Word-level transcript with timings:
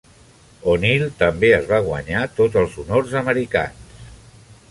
O"Neil 0.71 1.03
també 1.19 1.51
es 1.57 1.67
va 1.73 1.81
guanyar 1.89 2.23
tots 2.39 2.59
els 2.63 2.79
honors 2.85 3.15
americans. 3.23 4.09